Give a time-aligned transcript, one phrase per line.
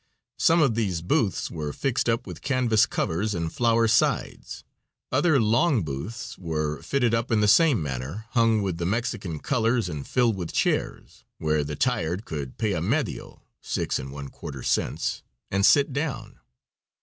[0.39, 4.63] Some of these booths were fixed up with canvas covers and flower sides;
[5.11, 9.87] other long booths were fitted up in the same manner, hung with the Mexican colors
[9.89, 14.63] and filled with chairs, where the tired could pay a medio (six and one quarter
[14.63, 16.39] cents) and sit down.